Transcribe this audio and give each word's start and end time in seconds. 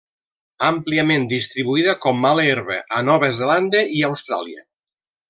Àmpliament 0.67 1.27
distribuïda 1.33 1.95
com 2.05 2.19
mala 2.23 2.45
herba 2.53 2.79
a 3.01 3.05
Nova 3.11 3.31
Zelanda 3.37 3.85
i 3.99 4.03
Austràlia. 4.09 4.65